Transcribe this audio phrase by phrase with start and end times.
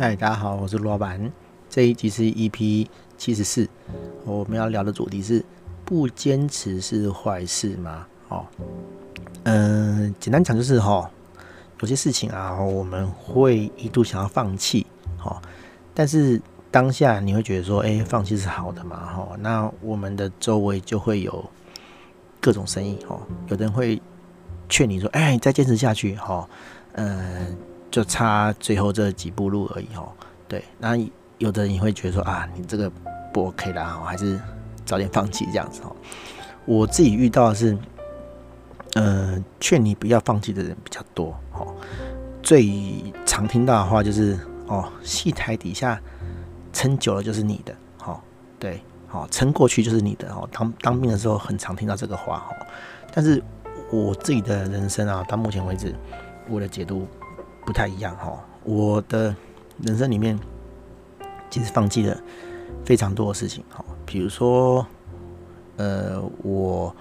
[0.00, 1.30] 嗨，大家好，我是罗老板。
[1.68, 2.86] 这一集是 EP
[3.18, 3.68] 七十四，
[4.24, 5.44] 我们要聊的主题是
[5.84, 8.06] 不坚持是坏事吗？
[8.30, 8.46] 哦，
[9.42, 11.10] 嗯，简单讲就是哈，
[11.80, 14.86] 有些事情啊，我们会一度想要放弃，
[15.22, 15.36] 哦，
[15.92, 21.44] 但是当下你会觉得说，哎，放弃是好的嘛，哈，那我们的周围就会有
[22.40, 24.00] 各种声音，哦，有的人会
[24.66, 26.48] 劝你说，哎，再坚持下去，哈，
[26.92, 27.54] 嗯。
[27.90, 30.12] 就差最后这几步路而已哦。
[30.46, 30.96] 对，那
[31.38, 32.90] 有的人会觉得说啊，你这个
[33.32, 34.38] 不 OK 啦，还是
[34.84, 35.94] 早点放弃这样子哦。
[36.66, 37.76] 我自己遇到的是，
[38.94, 41.74] 呃，劝你不要放弃的人比较多哦。
[42.42, 46.00] 最常听到的话就是哦，戏台底下
[46.72, 48.20] 撑久了就是你的，哦，
[48.58, 50.48] 对，哦，撑过去就是你的哦。
[50.52, 52.66] 当当兵的时候很常听到这个话哦。
[53.12, 53.42] 但是
[53.90, 55.94] 我自己的人生啊，到目前为止，
[56.48, 57.06] 我的解读。
[57.64, 59.34] 不太一样哈，我的
[59.82, 60.38] 人生里面
[61.48, 62.20] 其实放弃了
[62.84, 64.86] 非常多的事情哈，比如说，
[65.76, 66.94] 呃，我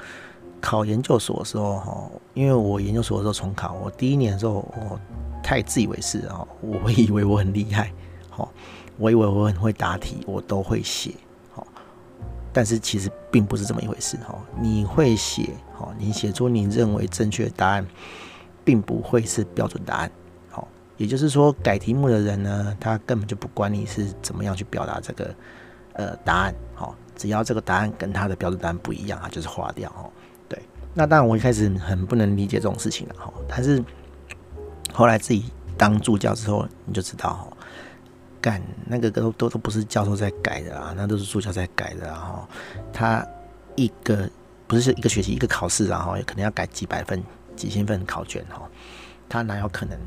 [0.62, 5.00] 考研究所的时候哈，因为我研究所的时候重考，我第一年的时候我
[5.42, 7.92] 太自以为是啊，我会以为我很厉害，
[8.30, 8.52] 好，
[8.98, 11.14] 我以为我很会答题，我都会写，
[11.54, 11.66] 好，
[12.52, 17.86] 但是其实并不是这么一回事哈，你会写，好，你写出你认为正确的答案，
[18.64, 20.12] 并不会是标准答案。
[21.00, 25.34] 也就是说，改题目的人呢，他根本就不管你是怎么样去表达这个
[25.94, 30.12] 呃答案，好，只要这个答案跟他的标准答案不一样，他就是划掉哦。
[30.50, 30.62] 对，
[30.94, 33.82] 那当然我一开始很不能理解这种事情了哈，但是
[34.92, 35.46] 后来自己
[35.78, 37.58] 当助教之后，你就知道哈，
[38.42, 42.46] 干那个都都都不是教授在改的啊，那都是助教在改的啊。
[42.92, 43.26] 他
[43.78, 44.30] 一个
[44.68, 47.24] 不是一个学期一个考试，然后可能要改几百份、
[47.56, 48.68] 几千份考卷哈，
[49.30, 49.98] 他哪有可能？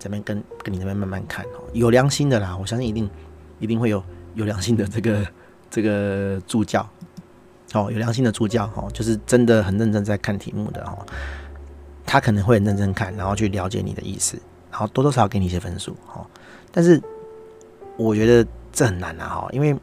[0.00, 3.08] 这边跟跟你那边慢慢看哦，有良心的啦，我相信一定
[3.58, 4.02] 一定会有
[4.34, 5.26] 有良心的这个
[5.70, 6.80] 这个助教
[7.74, 11.06] 哦，有良心的助教哦，就是真的很认真在看题目的哦，
[12.06, 14.40] 他可能会很认真看，然后去了解你的意思，
[14.70, 16.26] 然后多多少少给你一些分数哦。
[16.72, 17.00] 但是
[17.98, 19.76] 我觉得这很难啊哈，因为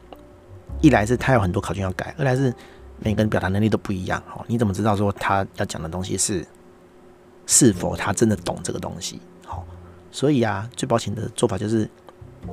[0.80, 2.52] 一来是他有很多考卷要改，二来是
[2.98, 6.44] 每个人表达能力都不一样哦，你怎么知道说他要讲的东西是
[7.46, 9.20] 是否他真的懂这个东西？
[9.46, 9.64] 好
[10.10, 11.88] 所以啊，最保险的做法就是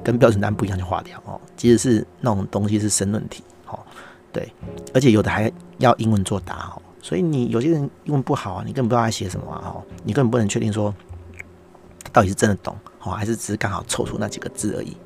[0.03, 1.39] 跟标准答案不一样就划掉哦。
[1.55, 3.79] 即使是那种东西是申论题，哦，
[4.33, 4.51] 对，
[4.93, 6.81] 而且有的还要英文作答哦。
[7.01, 10.93] 所以你有些人英文不好啊，你根本不知道他写什么啊，哦，你根本不能确定说
[12.11, 14.97] 到底是真的懂哦，还是只是刚好凑出那几个字而已。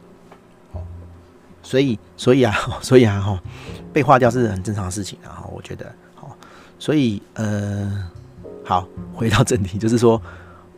[1.62, 3.40] 所以，所以啊， 所以啊，哈，
[3.94, 6.36] 被划掉是很正常的事情啊，我觉得，好，
[6.80, 8.10] 所以，呃，
[8.64, 10.20] 好，回到正题，就是说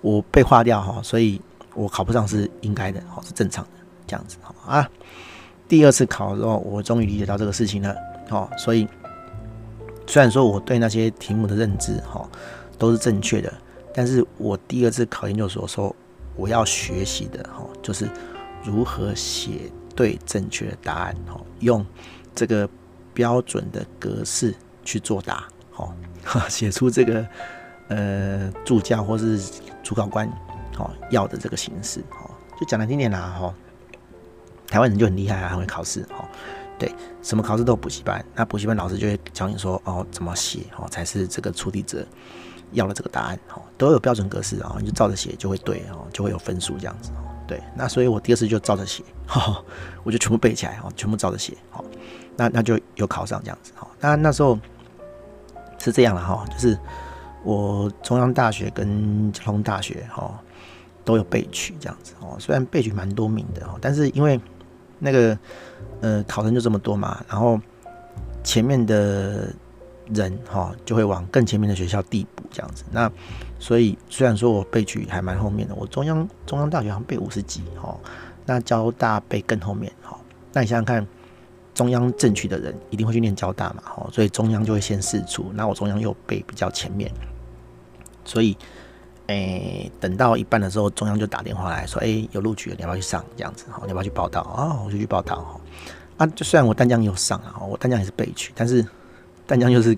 [0.02, 1.40] 我被划掉哈，所以。
[1.74, 3.70] 我考不上是应该的，好，是正常的
[4.06, 4.90] 这样子，好啊。
[5.68, 7.96] 第二次考的时候，我终于理解到这个事情了，
[8.30, 8.86] 好，所以
[10.06, 12.30] 虽然说我对那些题目的认知，哈，
[12.78, 13.54] 都是正确的，
[13.94, 15.96] 但是我第二次考研究所的时候，
[16.36, 18.10] 我要学习的，哈，就是
[18.66, 21.86] 如何写对正确的答案，哈，用
[22.36, 22.68] 这个
[23.14, 25.96] 标准的格式去作答，好，
[26.50, 27.26] 写出这个
[27.88, 29.40] 呃助教或是
[29.82, 30.30] 主考官。
[30.78, 33.54] 哦，要的这个形式，哦，就讲难听点啦，哈，
[34.68, 36.26] 台湾人就很厉害啊，很会考试，哦，
[36.80, 42.06] 对，什么考试都有补习班，那补习班老师就会教你说，哦，怎么写，哦，才是这个出题者
[42.72, 49.64] 要的这个答案，哦，都有标准格式，哦，你就照着写就会对，哦，就会有分数这样子，哦，对，那所以我第二次就照着写，哈，
[50.04, 51.84] 我就全部背起来，哦，全部照着写，哦，
[52.36, 54.58] 那那就有考上这样子，哦，那那时候
[55.78, 56.78] 是这样了，哈，就是
[57.44, 60.40] 我中央大学跟交通大学，哈。
[61.04, 64.40] 都有备取这样子哦，虽然备取蛮多名的哦，但是因为
[65.00, 65.38] 那个
[66.00, 67.60] 呃考生就这么多嘛，然后
[68.44, 69.52] 前面的
[70.14, 72.84] 人哈就会往更前面的学校递补这样子。
[72.92, 73.12] 那
[73.60, 77.98] 所以虽然说我备取还蛮后面的，我中央中央大学好像备五十几哈，
[78.46, 80.16] 那交大备更后面哈。
[80.54, 81.08] 那你想想看，
[81.74, 87.12] 中央正取的人一定会去念交大嘛哈，所以中央就会先试出，那我中央又备比较前面，
[88.24, 88.56] 所以。
[89.32, 93.24] 诶、等到一半的时候，中央就打电话来说：“诶、有录取了，你要不要去上？
[93.38, 94.42] 这样子，好，你要不要去报到？
[94.42, 95.38] 哦，我就去报到。
[95.38, 95.62] 哈，
[96.18, 98.86] 啊，就虽然我淡江有上啊，我淡江也是备取，但是
[99.48, 99.98] 淡江就是，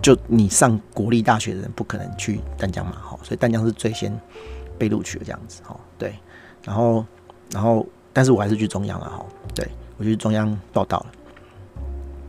[0.00, 4.18] 就你上国立大学的人不可能去淡江嘛，哈，所以淡江是最先
[4.78, 6.14] 被录取的这样子，哈，对。
[6.64, 7.04] 然后，
[7.50, 9.24] 然后，但是我还是去中央了，哈，
[9.54, 11.06] 对，我去中央报道了。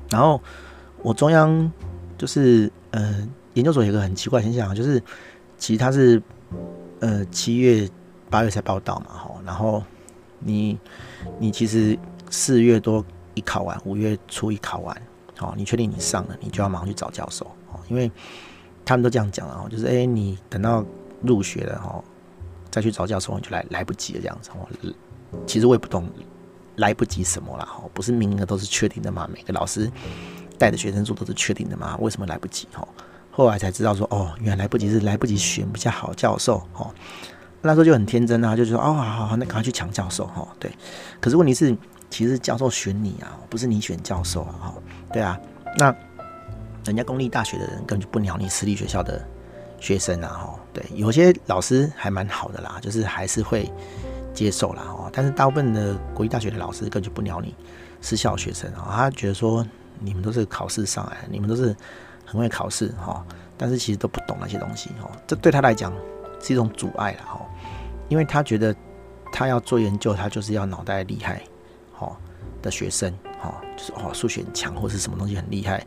[0.09, 0.41] 然后
[1.01, 1.71] 我中央
[2.17, 5.01] 就是，呃，研究所有个很奇怪现象，就是。
[5.57, 6.21] 其实他是，
[6.99, 7.89] 呃，七月、
[8.29, 9.83] 八月才报到嘛，哈，然后
[10.39, 10.77] 你
[11.39, 11.97] 你其实
[12.29, 14.95] 四月多一考完，五月初一考完，
[15.35, 18.11] 好，你确定你上了，你就要马上去找教授，哦，因为
[18.85, 20.85] 他们都这样讲了，就是哎，你等到
[21.21, 22.03] 入学了吼，
[22.69, 24.51] 再去找教授，你就来来不及了这样子。
[24.51, 24.67] 哦，
[25.45, 26.07] 其实我也不懂
[26.75, 29.27] 来不及什么啦，哈，不是名额都是确定的吗？
[29.33, 29.91] 每个老师
[30.57, 31.97] 带的学生数都是确定的吗？
[31.99, 32.67] 为什么来不及？
[32.71, 32.87] 哈，
[33.37, 36.89] 后来才知道说，哦，原来不及是来不及选比较好教授，哦。
[37.61, 40.47] 那时候就很天真啊，就说哦，好好好，那赶快去抢教授哈。
[40.59, 40.71] 对，
[41.21, 41.77] 可是问题是，
[42.09, 44.55] 其实教授选你啊，不是你选教授啊。
[44.59, 44.73] 哈，
[45.13, 45.39] 对啊，
[45.77, 45.95] 那
[46.83, 49.23] 人家公立大学的人根本就不鸟你私立学校的
[49.79, 50.29] 学生啊。
[50.29, 53.71] 哈，对，有些老师还蛮好的啦，就是还是会
[54.33, 54.81] 接受啦。
[54.87, 57.53] 哦，但是大部分的国立大学的老师根本就不鸟你
[58.01, 58.89] 私校学生啊。
[58.95, 59.63] 他觉得说
[59.99, 61.75] 你们都是考试上来，你们都是
[62.27, 63.25] 很会考试哈，
[63.57, 65.09] 但是其实都不懂那些东西哈。
[65.25, 65.91] 这对他来讲。
[66.39, 67.41] 是一种阻碍了哈，
[68.09, 68.73] 因为他觉得
[69.31, 71.41] 他要做研究，他就是要脑袋厉害，
[71.91, 72.15] 好，
[72.61, 75.83] 的学生，哈，就是哦数学很强或是什么东西很厉害，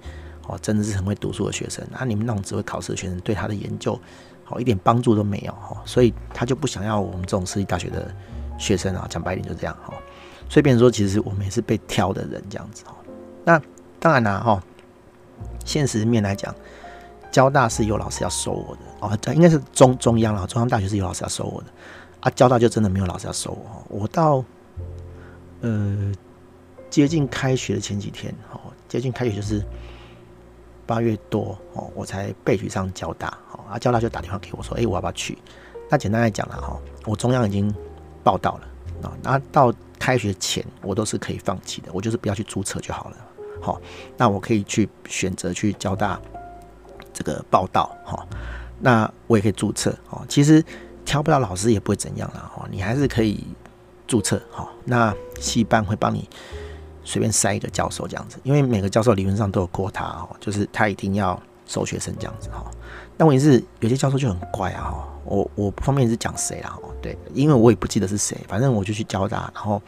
[0.48, 1.86] 哦，真的是很会读书的学生。
[1.88, 3.96] 那你们那种只会考试的学生，对他的研究，
[4.42, 8.12] 好一点帮助都没有哈，所以他就不想要我们这种私立大学的
[8.58, 9.06] 学生啊。
[9.08, 9.94] 讲白点就这样哈，
[10.48, 12.96] 所以变成说，其实我们也是被挑的人这样子哈。
[13.44, 13.62] 那
[14.00, 14.60] 当然啦哈，
[15.64, 16.54] 现实面来讲。
[17.32, 20.44] 交大是有老师要收我的哦，这应该是中中央了。
[20.48, 21.68] 中央大学是有老师要收我的
[22.18, 23.84] 啊，交大就真的没有老师要收我。
[23.88, 24.44] 我到
[25.60, 26.12] 呃
[26.90, 28.58] 接近开学的前几天，哦，
[28.88, 29.64] 接近开学就是
[30.86, 33.28] 八月多哦，我才被取上交大。
[33.52, 35.38] 哦，啊，交大就打电话给我说，哎，我要不要去？
[35.88, 37.72] 那简单来讲了哈，我中央已经
[38.24, 43.16] 报到了啊，那到开学前我都是可以放弃的，我就是不要去注册就好了。
[43.60, 43.80] 好，
[44.16, 46.20] 那我可以去选择去交大。
[47.12, 48.26] 这个报道哈，
[48.78, 50.24] 那我也可以注册哦。
[50.28, 50.64] 其实
[51.04, 53.44] 挑不到老师也不会怎样了哈，你还是可以
[54.06, 54.66] 注册哈。
[54.84, 56.26] 那系办会帮你
[57.04, 62.64] 随便塞一个教授这样子，因为每个教授理论上都有过他哦，就是他一定要收学生这样子哈。
[63.18, 69.82] 但问题是有些教授就很怪啊哈，我我不方便是讲谁啦，对，因为我也不记得是谁，反正我就去交大，然后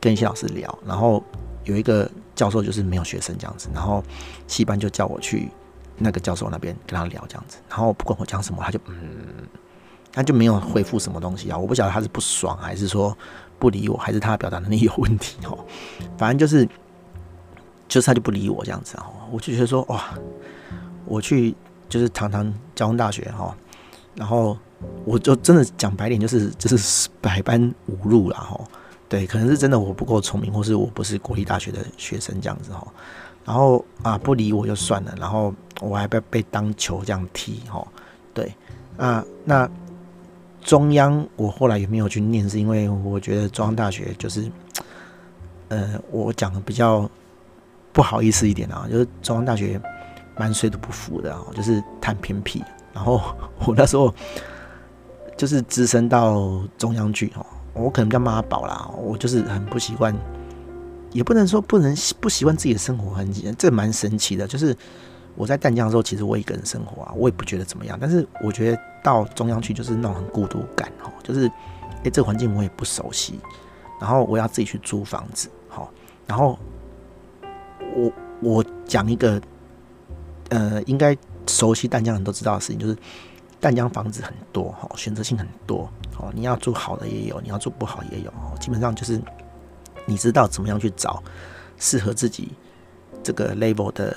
[0.00, 1.22] 跟一些老师聊，然后
[1.66, 4.02] 有一个教授就是没有学生这样子，然后
[4.48, 5.50] 系班就叫我去。
[5.98, 9.48] 那个教授那边跟他聊这样子，然后不管我讲什么，他就嗯，
[10.12, 11.56] 他就没有回复什么东西啊。
[11.56, 13.16] 我不晓得他是不爽，还是说
[13.58, 15.58] 不理我，还是他的表达能力有问题哦。
[16.18, 16.68] 反正就是，
[17.88, 19.06] 就是他就不理我这样子哦。
[19.30, 20.12] 我就觉得说哇，
[21.06, 21.54] 我去
[21.88, 23.56] 就是堂堂交通大学哈，
[24.14, 24.54] 然后
[25.06, 28.60] 我就真的讲白点，就是就是百般无路了哈。
[29.08, 32.86] 对，可能是真的我不够聪明，或是我不是国立大学的学生这样子哈。
[33.44, 37.86] 然后啊，不理我就算了，然后我还被被当球这样踢哈，
[38.34, 38.52] 对
[38.96, 39.70] 啊，那
[40.60, 44.50] 中央我后来也没有去念，是因为我觉得中央大学就是，
[45.68, 47.08] 呃，我讲的比较
[47.92, 49.80] 不好意思一点啊，就是中央大学
[50.36, 52.64] 蛮水土不服的啊，就是太偏僻。
[52.92, 53.20] 然后
[53.64, 54.12] 我那时候
[55.36, 60.14] 就是只身到中央去哦，我可能叫妈宝啦，我就是很不习惯。
[61.12, 64.46] 也不能说不能不习惯自己的生活很，这蛮神奇的。
[64.46, 64.76] 就是
[65.34, 67.96] 我在淡江的时候，其实我一个人生活啊，我也不觉得怎么样。
[67.98, 71.50] 但是我觉得到中央去就是那种很孤独感哦，就是
[72.02, 73.40] 诶，这个环境我也不熟悉，
[73.98, 75.90] 然后我要自己去租房子，好，
[76.26, 76.58] 然后
[77.94, 79.40] 我我讲一个
[80.50, 81.16] 呃，应该
[81.46, 82.94] 熟悉淡江人都知道的事情，就是
[83.60, 89.20] 淡江房子很多哈，选择性很多哦，你要住好的也有，你要住不好也有，基本上就是。
[90.08, 91.20] 你知道怎么样去找
[91.78, 92.52] 适合自己
[93.24, 94.16] 这个 level 的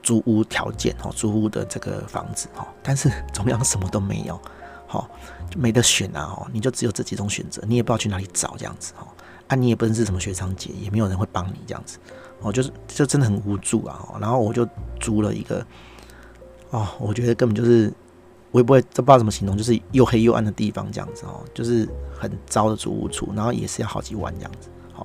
[0.00, 4.40] 租屋条件哦，租屋的这个房子哦，但是中央什么都没有，
[4.86, 5.10] 好
[5.50, 9.08] 就没得选啊哦，你就只有这几种选择，你也不知道去哪里找这样子哦，
[9.48, 11.98] 啊你也不认识什么学长姐，也没有人会帮你这样子
[12.40, 14.64] 哦，就是就真的很无助啊，然后我就
[15.00, 15.66] 租了一个
[16.70, 17.92] 哦，我觉得根本就是
[18.54, 24.68] 我也不会这不知道怎么形容，就是又黑又暗的地方这样子哦，就是很糟的租屋处，然后也是要好几万这样子。
[24.92, 25.04] 好，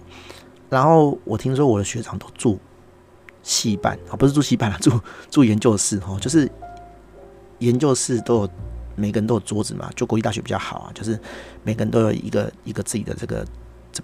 [0.69, 2.59] 然后我听说我的学长都住
[3.41, 4.91] 系办啊，不是住系办啊，住
[5.31, 6.47] 住研究室哦，就是
[7.57, 8.49] 研究室都有
[8.95, 11.19] 每个人都有桌子嘛，就国立大学比较好啊，就是
[11.63, 13.43] 每个人都有一个一个自己的这个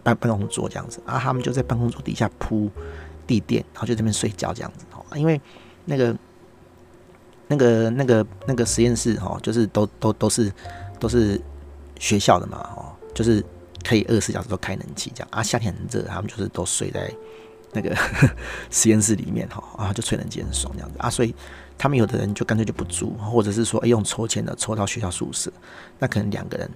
[0.02, 2.68] 办办公桌这样子啊，他们就在办公桌底下铺
[3.28, 5.40] 地垫，然后就在这边睡觉这样子哦，因为
[5.86, 6.18] 那个
[7.48, 10.52] 那个那个那个实验室哈，就是都都都是
[11.00, 11.40] 都是
[12.00, 13.44] 学校的嘛哈，就是。
[13.88, 17.08] 可以二十四小时都开冷气，这样啊，夏天很热，他们就是都睡在
[17.72, 17.96] 那个
[18.72, 21.36] 实验室里面哈啊，就吹冷气很爽这样子啊，所以
[21.78, 25.54] 他们有的人就干脆就不租，或者是说用抽签的抽到学校宿舍，
[26.00, 26.68] 那可能两个人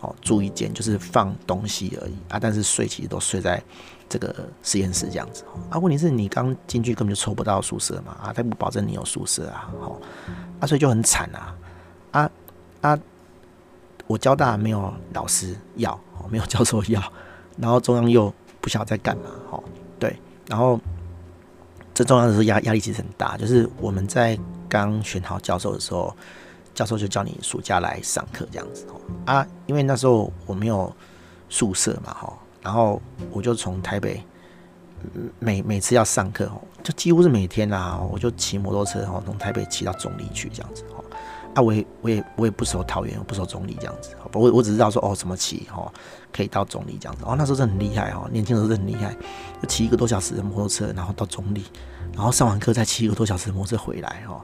[0.00, 3.62] 哦，住一间就是放东西而已啊，但是睡其实都睡在
[4.08, 5.44] 这个实验室这样子。
[5.70, 10.00] 啊，问题是你刚进去根本就抽不到宿舍嘛，啊，他不保证你有宿舍啊，哦，
[10.60, 11.56] 啊，所以就很惨啊，
[12.12, 12.30] 啊
[12.80, 12.98] 啊，
[14.06, 17.02] 我交大没有老师要，哦，没有教授要，
[17.58, 19.64] 然后中央又不晓得在干嘛，哦，
[19.98, 20.78] 对，然后
[21.94, 26.14] 最重要的是压压力其实很大，就是我们在刚选好教授的时候。
[26.74, 30.92] 教授就叫你暑假来上课这样子哦啊，因为那时候我没有
[31.48, 34.20] 宿舍嘛哈，然后我就从台北
[35.38, 41.04] 每每次要上课哦，就几乎是每天啦，我就骑摩托车哦，从台北骑到中坜去这样子哦
[41.54, 45.92] 啊，我也我也我也不熟桃园，我不熟中坜这样子，我我只知道说哦怎么骑哦
[46.32, 49.14] 可以到中坜这样子哦，那时候真的很厉害哦，年轻的时候真的很厉害，
[49.62, 51.62] 就骑一个多小时的摩托车，然后到中坜，
[52.14, 54.40] 然后上完课再骑一个多小时的摩托车回来哦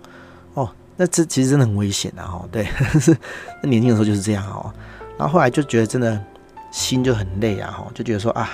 [0.55, 0.71] 哦。
[0.97, 2.29] 那这其实真的很危险啊！
[2.31, 2.69] 哦，对，
[3.63, 4.71] 那年轻的时候就是这样哦。
[5.17, 6.23] 然后后来就觉得真的
[6.71, 7.71] 心就很累啊！
[7.71, 8.49] 哈，就觉得说啊，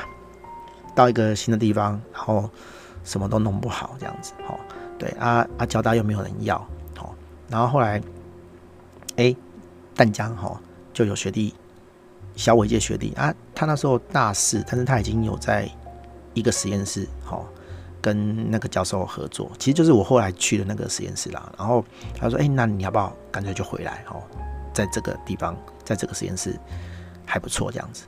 [0.95, 2.49] 到一个新的地方，然后
[3.05, 4.33] 什么都弄不好这样子。
[4.47, 4.59] 哈，
[4.99, 6.59] 对啊啊，交大又没有人要，
[6.97, 7.15] 好，
[7.49, 8.01] 然后后来，
[9.17, 9.35] 哎，
[9.95, 10.61] 淡江哈
[10.93, 11.55] 就有学弟，
[12.35, 15.71] 小我一届学弟啊，他那时候大四，但是他已经有在
[16.35, 17.41] 一个实验室，哈。
[17.99, 21.53] 跟那个教授合作，其实就是我后来去的那个实验室啦。
[21.59, 24.05] 然后他说：“哎、那你要不要干脆就回来？
[24.09, 24.23] 哦，
[24.73, 26.57] 在这个地方，在这个实验室
[27.37, 28.07] 还不错，这样子。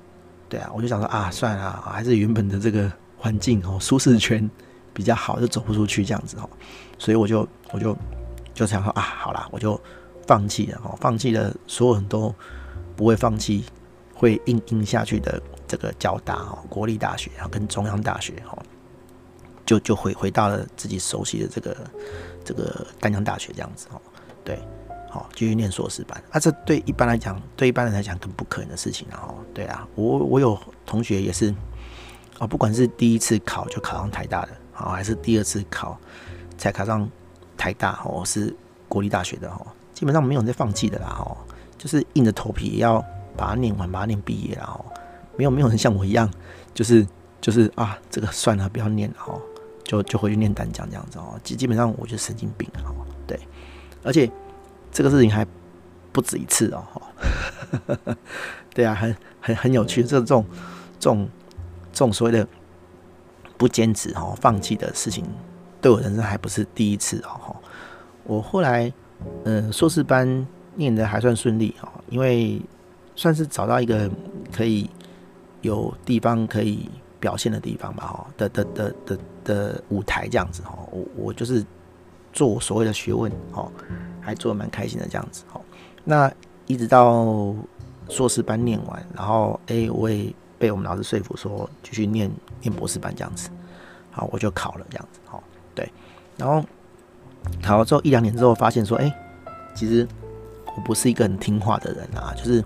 [0.49, 4.49] 对啊，我就想说啊，算了，还是原本的这个环境哦，舒适圈
[4.95, 6.49] 比较好，就走不出去这样子哦。
[6.99, 7.95] 所以我就我就
[8.55, 9.79] 就想说啊，好啦，我就
[10.27, 12.35] 放弃了哦，放弃了所有人都
[12.97, 13.65] 不会放弃，
[14.15, 18.59] 会硬硬下去的这个交大哦，国立大学，然后跟中央大学哦。”
[19.69, 21.77] 就就回回到了自己熟悉的这个
[22.43, 24.01] 这个淡江大学这样子哦，
[24.43, 24.59] 对，
[25.11, 26.23] 好继续念硕士班。
[26.31, 29.29] 啊，这对一般来讲，对一般人来讲更不可能的事情啊！
[29.29, 31.55] 哦，对啊，我我有同学也是
[32.39, 35.99] 哦，不管是第一次考就考上台大的，好还是第二次考
[36.57, 37.09] 才考上
[37.57, 38.55] 台大哦，是
[38.89, 41.37] 国立大学的哦，基本上没有人在放弃的啦哦，
[41.77, 43.05] 就是硬着头皮也要
[43.37, 44.85] 把它念完，把它念毕业然后
[45.37, 46.31] 没有没有人像我一样，
[46.75, 47.07] 就是
[47.41, 49.41] 就是啊，这个算了，不要念了哦。
[49.85, 52.93] 就就回去念单讲这样子哦，基基本上我就神经病哦，
[53.27, 53.41] 对，
[54.03, 54.31] 而且
[54.93, 55.47] 这个事情还
[56.13, 56.85] 不止一次哦，
[58.75, 60.45] 对啊，很很很有趣，这种
[60.99, 61.29] 这种
[61.93, 62.47] 这种所谓的
[63.57, 65.25] 不坚持哦、放弃的事情，
[65.81, 67.57] 对我人生还不是第一次哦，
[68.25, 68.93] 我后来
[69.45, 72.61] 嗯硕士班念的还算顺利哦，因为
[73.17, 74.11] 算是找到一个
[74.53, 74.89] 可以
[75.63, 76.89] 有地方可以。
[77.21, 81.67] 表现的地方吧，哈，的的的的的舞台这样子，哈，我我就是
[82.33, 83.69] 做我所谓的学问，哈，
[84.21, 85.61] 还做得蛮开心的这样子，哈。
[86.05, 86.33] 那
[86.67, 87.55] 一直到
[88.09, 93.51] 硕士班念完，然后哎、我也被我们老师说服说继续念念博士班这样子，
[94.11, 95.43] 好，我就考了这样子，哈，
[95.75, 95.91] 对。
[96.37, 96.65] 然后
[97.63, 99.13] 考了之后一两年之后，发现说，哎、
[99.75, 100.07] 其实
[100.67, 102.65] 我不是一个很听话的人啊，就是。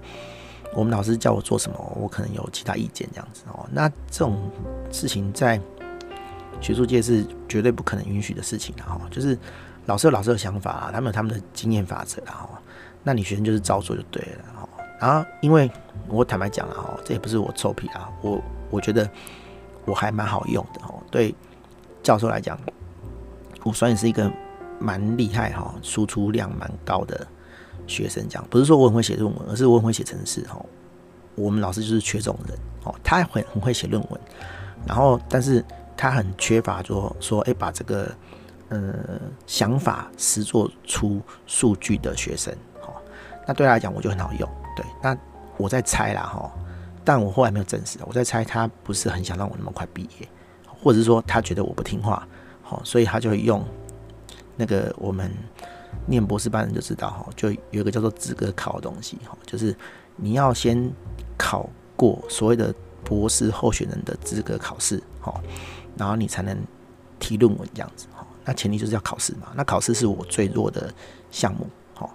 [0.74, 3.68] 我们老师叫我做什么，我可能有其他意见这样子哦。
[3.70, 4.50] 那这种
[4.90, 5.60] 事情在
[6.62, 8.98] 学术界是绝对不可能允许的事情的哈。
[9.10, 9.38] 就是
[9.86, 12.48] 老师有老师的想法啊，他们有他们的经验法则啊。
[13.02, 14.68] 那你学生就是照做就对了哈。
[15.00, 15.70] 然后因为
[16.08, 19.08] 我坦白讲了哈，这也不是我臭屁啊，我我觉得
[19.84, 21.02] 我还蛮好用的哦。
[21.10, 21.34] 对
[22.02, 22.58] 教授来讲，
[23.64, 24.30] 我算是一个
[24.78, 27.26] 蛮厉害哈，输出量蛮高的。
[27.88, 30.40] 学生讲，不是说我很会写论文，而是我很会写程式。
[30.46, 30.64] 哈。
[31.34, 34.20] 我们老师就是缺这种人哦，他很很会写论文，
[34.86, 35.64] 然后但是
[35.96, 38.14] 他很缺乏说说哎、把这个
[38.74, 42.54] 呃想法实作出数据的学生。
[42.80, 42.92] 哈，
[43.46, 44.48] 那对他来讲我就很好用。
[44.76, 45.16] 对，那
[45.56, 46.50] 我在猜啦哈，
[47.04, 47.98] 但我后来没有证实。
[48.06, 50.28] 我在猜他不是很想让我那么快毕业，
[50.66, 52.26] 或者是说他觉得我不听话，
[52.62, 53.62] 好，所以他就会用
[54.56, 55.30] 那个我们。
[56.06, 59.76] 念博士班人就知道哈，就有一个叫做资格考的东西哈，就是
[60.16, 60.90] 你要先
[61.36, 62.74] 考过所谓的
[63.04, 65.38] 博士候选人的资格考试哈，
[65.96, 66.58] 然后你才能
[67.20, 68.06] 提论文这样子。
[68.44, 70.92] 那前提就是要考试嘛，那考试是我最弱的
[71.30, 72.08] 项目哈。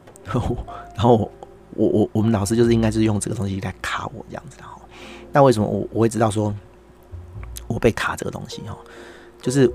[0.96, 1.31] 然后
[1.72, 4.79] 我我我们老师就是应该是用这个东西来卡我这样子的哈。
[5.31, 6.53] 那为什么我我会知道说
[7.67, 8.77] 我被卡这个东西哈？
[9.41, 9.72] 就是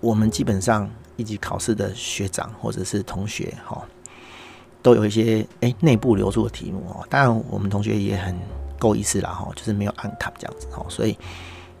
[0.00, 0.90] 我们基本上。
[1.16, 3.80] 一级考试的学长或者是同学哈，
[4.82, 7.06] 都有一些诶内部流出的题目哦。
[7.08, 8.36] 当然我们同学也很
[8.80, 11.16] 够意思啦哈，就是没有按卡这样子哈，所以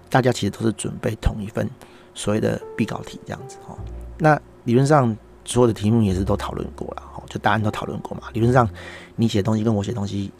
[0.08, 1.68] 大家其实都是准备同一份
[2.14, 3.76] 所谓的必考题这样子哈。
[4.18, 8.28] 那理论上所有的题目也是都讨论过了哈，就答案都讨论过嘛。
[8.32, 8.68] 理论上
[9.16, 10.32] 你写东西跟我写东西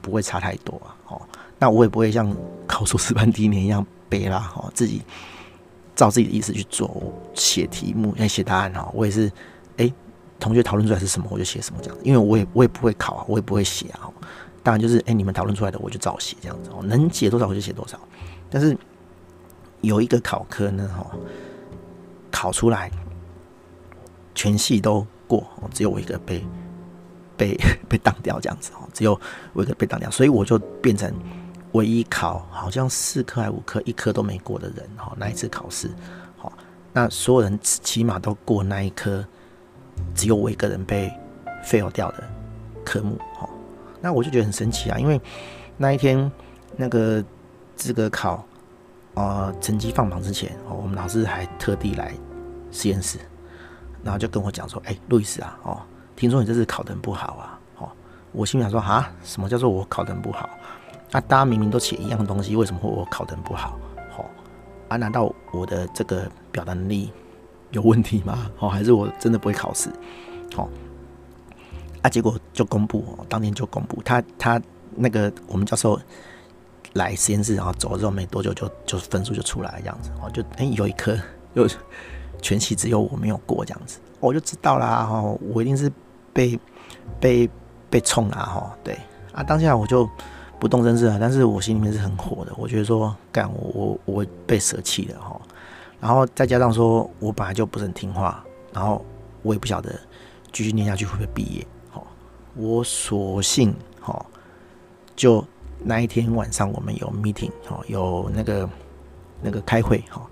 [0.00, 0.94] 不会差太多啊。
[1.08, 1.22] 哦，
[1.58, 2.32] 那我也不会像
[2.66, 5.02] 考硕士班第一年一样背啦，哦，自己
[5.96, 8.88] 照自己的意思去做写题目，要写答案哈。
[8.94, 9.30] 我也是，
[9.78, 9.92] 哎、
[10.38, 11.98] 同学讨论出来是什么，我就写什么这样。
[12.04, 14.10] 因为我也我也不会考啊，我也不会写啊。
[14.62, 17.98] 当然就是，哎、你们讨论出来的我就照写这样子哦，能写多少我就写多少。
[18.48, 18.76] 但是
[19.82, 21.06] 有一个考科呢，哈，
[22.30, 22.90] 考出来
[24.34, 26.44] 全系都过，只有我一个被
[27.36, 27.56] 被
[27.88, 29.20] 被当掉这样子哦，只有
[29.52, 31.12] 我一个被当掉，所以我就变成
[31.72, 35.12] 唯一考好像四科还五科一科都没过的人哈。
[35.18, 35.90] 那一次考试，
[36.36, 36.52] 好，
[36.92, 39.24] 那所有人起码都过那一科，
[40.14, 41.12] 只有我一个人被
[41.64, 42.24] fail 掉的
[42.84, 43.48] 科目，哈。
[44.00, 45.20] 那我就觉得很神奇啊，因为
[45.76, 46.30] 那一天
[46.76, 47.24] 那个
[47.76, 48.44] 资格考，
[49.14, 52.14] 呃，成绩放榜之前，哦，我们老师还特地来
[52.70, 53.18] 实验室，
[54.02, 55.82] 然后就跟我讲说：“哎、欸，路易斯啊，哦，
[56.16, 57.90] 听说你这次考得很不好啊，哦。”
[58.32, 60.48] 我心里想说：“啊，什么叫做我考得很不好？
[61.10, 63.78] 那、啊、大家明明都写一样东西，为什么会我考得很不好？
[64.16, 64.24] 哦，
[64.88, 67.12] 啊，难道我的这个表达能力
[67.72, 68.50] 有问题吗？
[68.60, 69.90] 哦，还是我真的不会考试？
[70.56, 70.66] 哦？”
[72.00, 74.58] 啊，结果就公布，哦当天就公布，他他
[74.96, 76.00] 那个我们教授
[76.94, 81.16] 来实验室，然后走了之后没多久就就分数就出来了这样子，哦，就哎、有一科
[81.54, 81.66] 又
[82.42, 85.22] 全系只有我没有过这样子，我就知道啦，哈，
[85.52, 85.90] 我一定是
[86.32, 86.58] 被
[87.20, 87.48] 被
[87.88, 88.98] 被冲了哈，对
[89.32, 90.08] 啊，当下我就
[90.58, 95.40] 不动声色了，但是我心里面是很火的，我觉得说干我我我被舍弃了哈，
[96.00, 99.04] 然后再加上说我本来就不是很听话，然后
[99.42, 99.92] 我也不晓得
[100.52, 101.66] 继续念下去会不会毕业。
[102.54, 104.26] 我索性哈，
[105.16, 105.42] 就
[105.84, 108.68] 那一天晚上我们有 meeting 哈，有那个
[109.40, 110.22] 那个开会哈。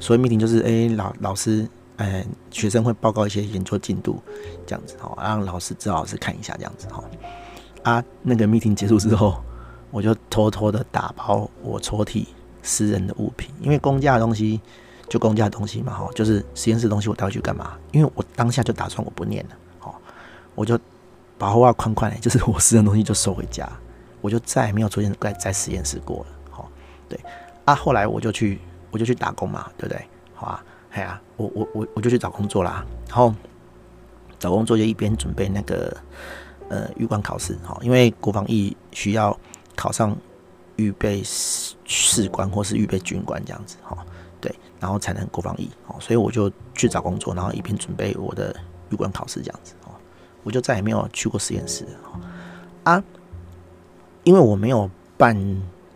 [0.00, 4.20] 所谓 meeting 就是哎、老老师哎学生会报告一些研究进度
[4.66, 7.04] 这样子哈，让老师指导老师看一下这样子哈。
[7.82, 9.36] 啊，那个 meeting 结束之后，
[9.90, 12.26] 我就偷偷的打包我抽屉
[12.62, 14.60] 私人的物品，因为公家的东西
[15.08, 17.74] 就公家的东西嘛哈，就是实验室的东西我带回去干嘛？
[17.92, 20.00] 因为我当下就打算我不念了，好，
[20.54, 20.78] 我就。
[21.36, 23.68] 把后袜宽宽的，就是我私人东西就收回家，
[24.24, 26.26] 我就再也没有出现在在实验室过了。
[26.48, 26.70] 好，
[27.10, 27.20] 对
[27.66, 28.58] 啊，后来我就去
[28.90, 30.02] 我就去打工嘛，对不对？
[30.32, 32.82] 好啊，哎呀，我我我我就去找工作啦。
[33.06, 33.34] 然后
[34.38, 35.94] 找工作就一边准备那个
[36.70, 39.38] 呃预官考试，好，因为国防役需要
[39.76, 40.16] 考上
[40.76, 44.06] 预备士官或是预备军官这样子，好，
[44.40, 48.56] 对，然后才能国防役，好，所以我就去找工作，然后一边准备我的
[48.88, 49.74] 预官考试这样子。
[50.42, 51.86] 我就再也没有去过实验室
[52.84, 53.02] 啊，
[54.24, 55.36] 因为我没有办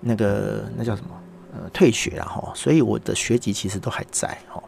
[0.00, 1.10] 那个那叫什么
[1.52, 4.62] 呃退学了哈，所以我的学籍其实都还在哈。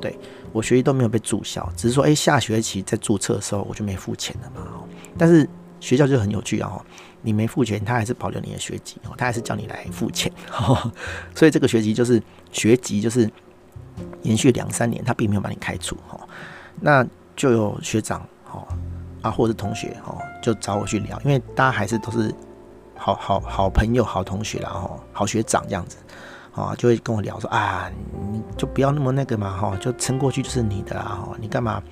[0.00, 0.16] 对，
[0.52, 4.84] 我学籍都没有被注销，只是说哎、下学期在注册的时候我就没付钱了嘛。
[5.18, 5.48] 但是
[5.80, 6.80] 学校就很有趣啊，
[7.22, 10.30] 你没付钱，他还是保留你的学籍，他还是叫你来付钱。
[11.34, 13.30] 所以这个学籍就是学籍就是
[14.22, 16.18] 延续两三年，他并没有把你开除哈。
[16.80, 18.66] 那就有学长哈。
[19.22, 22.32] 啊，或者是同学哦，就找我去聊，因为大家还是都是
[22.96, 25.96] 好好好朋友、好同学，然后好学长这样子，
[26.54, 27.90] 啊，就会跟我聊说啊，
[28.32, 31.82] 你就不要那么那个嘛，哈，就撑过去就是你的啦，哈，你干嘛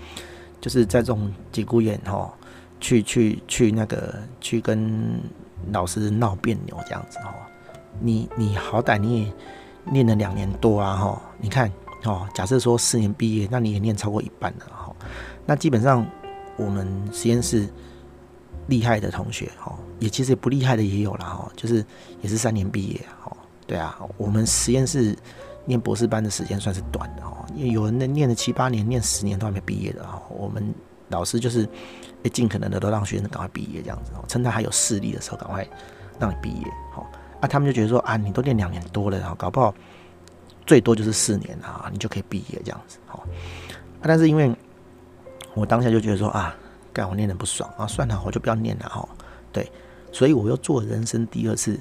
[0.60, 2.32] 就是在这种节骨眼哈，
[2.80, 5.20] 去去去那个去跟
[5.70, 7.34] 老师闹别扭这样子哈，
[8.00, 9.32] 你你好歹你也
[9.84, 11.70] 念了两年多啊，哈，你看
[12.04, 14.92] 哦，假设说四年毕业，那你也念超过一半了哈，
[15.46, 16.06] 那基本上。
[16.56, 17.68] 我们实验室
[18.66, 21.84] 厉害的同学，哈，也其实也不厉害的也有啦，哈，就是
[22.22, 25.16] 也是三年毕业，哈，对啊，我们实验室
[25.66, 30.74] 念博士班的时间算是短的，哈，因为有人念了七八年，念十年都还没毕业的，哈，我们
[31.08, 31.68] 老师就是
[32.32, 35.66] 尽可能的都让学生赶快毕业这样子，趁他还有视力的时候赶快
[36.18, 37.06] 让你毕业，哈，
[37.40, 39.74] 啊，他们就觉得说啊，你都念两年多了，然后搞不好
[40.66, 43.20] 最多就是四年啊，你就可以毕业这样子，哈，
[44.00, 44.54] 啊，但是因为。
[45.56, 46.52] 我当下就觉得说啊，
[46.94, 49.06] 干我念的不爽啊，算了，我就不要念了哈。
[49.52, 49.70] 对，
[50.12, 51.78] 所以我又做人生第二次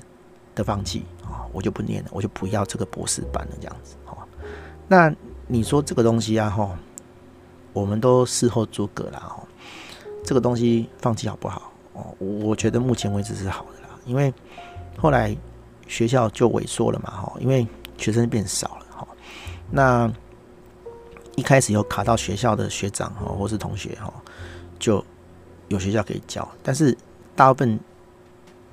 [0.55, 4.17] 的放弃啊，我就不念了，我就不要这个博士班了，这样子哈。
[4.87, 5.13] 那
[5.47, 6.77] 你说这个东西啊哈，
[7.71, 9.41] 我们都事后诸葛了哈。
[10.25, 11.71] 这个东西放弃好不好？
[11.93, 14.33] 哦，我觉得目前为止是好的啦，因为
[14.97, 15.35] 后来
[15.87, 19.07] 学校就萎缩了嘛哈，因为学生变少了哈。
[19.69, 20.11] 那
[21.35, 24.11] 一开始有卡到学校的学长哈，或是同学哈，
[24.83, 25.03] 就
[25.69, 26.45] 有学校可以教。
[26.61, 26.97] 但是
[27.37, 27.79] 大部分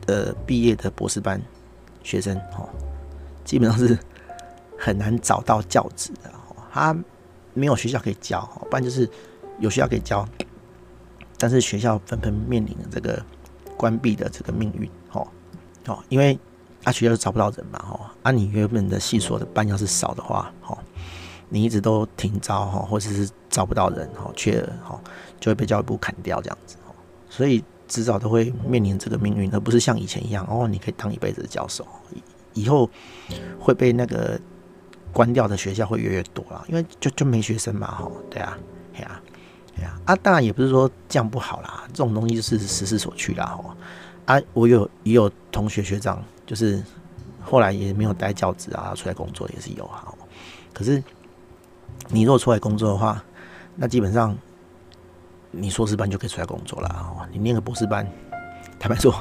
[0.05, 1.41] 的毕业的博士班
[2.03, 2.69] 学生哦，
[3.45, 3.97] 基本上是
[4.77, 6.29] 很难找到教职的。
[6.73, 6.97] 他
[7.55, 9.09] 没有学校可以教，不然就是
[9.61, 10.29] 有学校可以教，
[11.39, 13.25] 但是学校纷纷面临这个
[13.77, 15.27] 关闭的这个命运哦。
[15.87, 16.39] 哦，因为
[16.85, 20.77] 啊学校找不到人嘛，哦，啊你原本的系所的班要是少的话，哦，
[21.51, 24.99] 你一直都停招哈，或者是招不到人哈，缺额哈，
[25.39, 26.95] 就会被教育部砍掉这样子哦，
[27.29, 31.87] 所以迟早都会面临这个命运，而不是像以前一样哦，你可以当一辈子的教授，
[32.55, 32.89] 以后
[33.59, 34.41] 会被那个
[35.13, 38.57] 关掉的学校会越来越多了，因为就就没学生嘛，哈，对啊，
[38.95, 39.21] 对啊。
[39.77, 43.75] 对啊，当然也不是说这样不好啦，这种东西就是时势所趋啦，吼。
[44.27, 46.83] 啊，我有也有同学学长，就是
[47.41, 50.13] 后来也没有待教职啊，出来工作也是有哈。
[50.75, 51.03] 可是
[52.09, 53.23] 你如果出来工作的话，
[53.77, 54.37] 那基本上
[55.51, 57.27] 你硕士班就可以出来工作了，哦。
[57.31, 58.07] 你念个博士班，
[58.79, 59.15] 坦白说，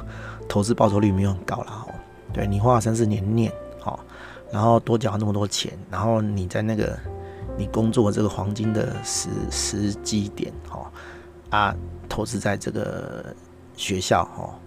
[0.48, 1.94] 投资报酬率没有很高了，哦。
[2.34, 4.00] 对，你花了三四年念，好，
[4.52, 6.98] 然后多缴那么多钱，然后你在那个。
[7.58, 10.90] 你工作这个黄金的时时机点，哈
[11.50, 11.76] 啊，
[12.08, 13.36] 投资在这个
[13.76, 14.58] 学校，哈，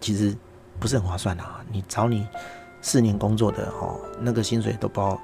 [0.00, 0.36] 其实
[0.80, 1.60] 不是很划算啊。
[1.70, 2.26] 你找你
[2.80, 5.16] 四年工作的，哈，那个薪水都包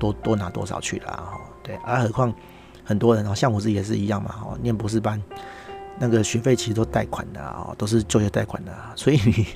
[0.00, 1.40] 多多拿多少去了，哈。
[1.62, 2.34] 对，而何况
[2.82, 5.22] 很多人，哦，像我自己也是一样嘛，哦，念博士班，
[5.96, 9.46] 那个学费其实都贷款的啊，都是就业贷款的，所以你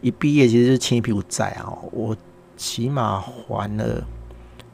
[0.08, 1.72] 一毕业其实就欠一屁股债啊。
[1.92, 2.16] 我
[2.56, 4.02] 起码还了。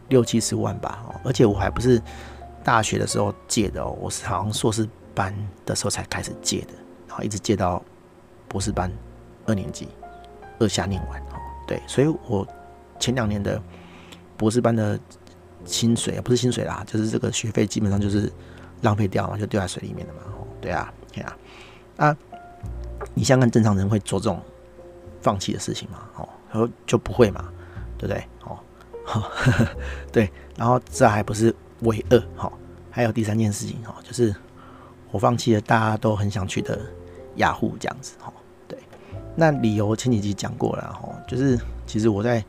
[0.08, 2.00] 六七十万吧，而且我还不是
[2.62, 5.34] 大学的时候借的哦，我是好像硕士班
[5.64, 6.74] 的时候才开始借的，
[7.08, 7.82] 然后一直借到
[8.46, 8.88] 博士班
[9.46, 9.88] 二年级
[10.60, 11.34] 二下念完哦，
[11.66, 12.46] 对，所以我
[13.00, 13.60] 前两年的
[14.36, 14.98] 博士班的
[15.64, 18.32] 薪水啊，不是薪水啦，就是这个学费基本上就是
[18.82, 21.36] 浪费掉嘛，就丢在水里面的嘛，哦，对啊，对啊，
[21.96, 22.16] 啊，
[23.14, 24.40] 你像看正常人会做这种
[25.20, 27.48] 放弃的事情嘛，哦，然后就不会嘛，
[27.98, 28.24] 对不对？
[28.44, 28.58] 哦。
[30.10, 32.52] 对，然后这还不是唯二，哈，
[32.90, 34.34] 还有第三件事情，哈，就是
[35.12, 36.76] 我放弃了大家都很想去的
[37.36, 38.32] 雅虎这样子，哈，
[38.66, 38.76] 对，
[39.36, 42.44] 那理由前几集讲过了，哈，就是其实我在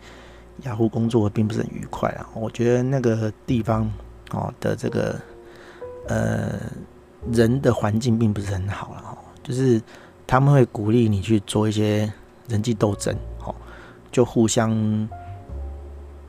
[0.64, 3.90] 雅虎工作并不是很愉快啊，我觉得那个地方，
[4.32, 5.20] 哦的这个
[6.08, 6.60] 呃
[7.32, 9.82] 人的环境并不是很好了，哈，就是
[10.26, 12.12] 他们会鼓励你去做一些
[12.48, 13.16] 人际斗争，
[13.46, 13.54] 哦，
[14.12, 15.08] 就互相。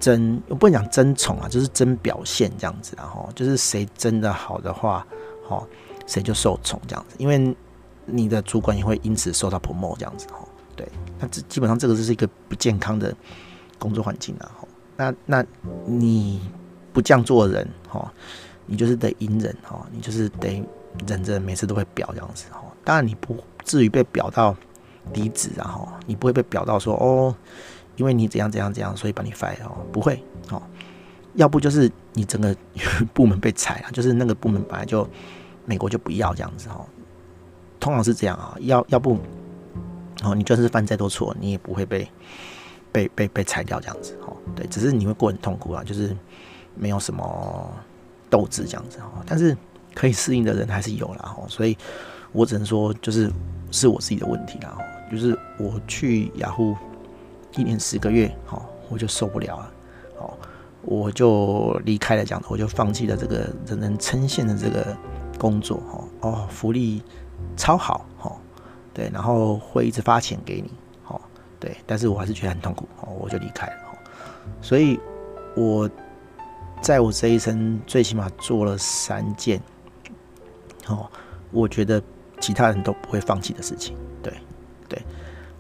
[0.00, 5.04] 争，我不能讲争宠啊，就是争表现这样子，然后就是谁争的好的话，
[5.48, 5.66] 哦，
[6.06, 7.52] 谁就受宠这样子，因为
[8.06, 10.88] 你的主管也会因此受到 promote 这样子，哦，对，
[11.18, 13.12] 那这基本上这个就是一个不健康的
[13.78, 15.44] 工作环境啊，吼，那那
[15.86, 16.40] 你
[16.92, 18.12] 不这样做人，哈，
[18.66, 20.62] 你就是得隐忍，哈，你就是得
[21.06, 24.56] 忍着每次都会表这样子，哈，当然你不至于被表到
[25.12, 27.34] 离职，然后你不会被表到说哦。
[27.96, 30.62] 因为你怎样怎样怎样，所以把你 fire 哦，不会哦，
[31.34, 32.56] 要不就是你整个
[33.12, 35.04] 部门被裁了， 就是那个部门本来就
[35.64, 36.86] 美国就不要这样子哦，
[37.80, 39.18] 通常是这样啊，要要不
[40.22, 42.08] 哦，你就是犯再多错，你也不会被
[42.98, 46.16] 被被被裁掉这样子哦，对，只是你会过很痛苦啊，就是
[46.74, 47.70] 没有什么
[48.28, 49.56] 斗志这样子哦，但是
[49.94, 51.76] 可以适应的人还是有啦哦，所以
[52.32, 53.30] 我只能说就是
[53.70, 54.76] 是我自己的问题啦，
[55.11, 56.76] 就是我去雅虎。
[57.56, 59.72] 一年十个月，哦，我就受不了了，
[60.18, 60.30] 哦，
[60.82, 64.96] 我就离开了，这样，我就放弃了这个人人称羡的这个
[65.38, 67.02] 工作，哦，哦，福利
[67.56, 68.37] 超好，哦，
[68.92, 70.70] 对，然后会一直发钱给你，
[71.61, 73.99] 对，但是我还是觉得很痛苦，哦，我就离开了，
[74.62, 74.99] 所以
[75.57, 75.88] 我
[76.81, 79.61] 在我这一生最起码做了三件，
[80.87, 81.11] 哦，
[81.51, 82.03] 我觉得
[82.40, 84.33] 其他人都不会放弃的事情，对，
[84.88, 85.03] 对，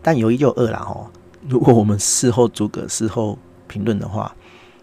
[0.02, 1.10] 但有一就二啦，哈。
[1.48, 4.34] 如果我们事后诸葛、事后评论的话，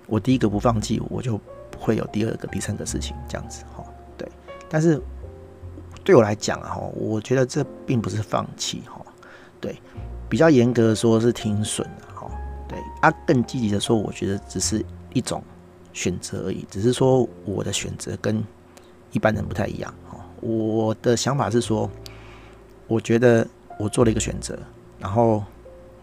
[0.08, 1.38] 我第一个不放弃，我就
[1.70, 3.84] 不会有第二个、第三个事情这样子哈。
[4.18, 4.28] 对，
[4.70, 5.00] 但是
[6.04, 9.02] 对我来讲啊，我觉得这并不是放弃哈。
[9.60, 9.82] 对，
[10.36, 12.30] 比较严格的说是停损哈。
[12.68, 15.42] 对，啊，更积极的说，我觉得只是一种
[15.94, 18.44] 选择而已，只是说我的选择跟
[19.14, 20.20] 一般人不太一样哈。
[20.42, 21.90] 我的想法是说，
[22.88, 23.48] 我觉得
[23.80, 24.60] 我做了一个选择，
[25.00, 25.42] 然后。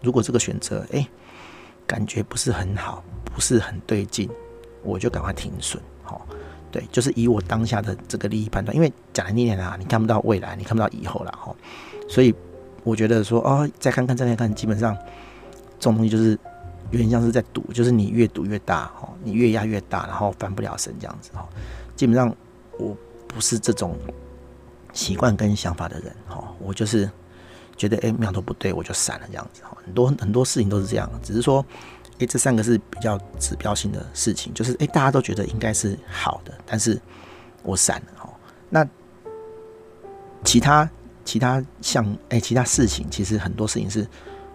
[0.05, 1.07] 如果这个选择哎，
[1.87, 4.29] 感觉不是很好，不是很对劲，
[4.83, 5.81] 我就赶快停损。
[6.03, 6.27] 好，
[6.69, 11.55] 对，就是以我当下的这个利益判断，因为讲来念念啊，你看不到未来，你看不到以后了哈。
[12.09, 12.35] 所以
[12.83, 14.95] 我觉得说哦，再看看再看看，基本上
[15.79, 16.37] 这种东西就是
[16.91, 21.47] 有点像是在赌，就是你越赌越大哈，你越压越大，然后翻不了身这样子哈。
[21.95, 22.33] 基本上
[22.77, 22.95] 我
[23.27, 23.97] 不是这种
[24.93, 27.09] 习惯跟想法的人哈，我就是。
[27.75, 29.63] 觉得哎，苗头不对，我就闪了这样子。
[29.83, 31.65] 很多很多事情都是这样，只是说，
[32.19, 37.01] 哎，这三个是比较指标性的事情，就是哎，大家都觉得应该是好的，但是
[37.63, 38.29] 我闪了哈。
[38.69, 38.87] 那
[40.43, 40.87] 其他
[41.25, 44.07] 其他像哎，其他事情其实很多事情是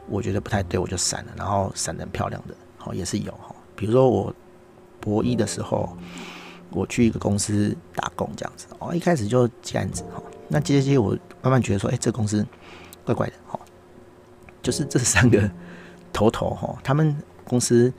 [0.08, 3.54] 我觉得不太对，我就闪了，然后闪的很漂亮的，好也是有哈。
[3.74, 4.34] 比如说我
[5.00, 5.96] 博一的时候，
[6.70, 12.44] 我去一个公司打工这样子，哦，一开始就接案子哈，那接接接我慢慢觉得说，哎，这个公司
[13.04, 13.58] 怪怪的哈，
[14.62, 15.50] 就是这三个
[16.12, 17.92] 头头哈，他们公司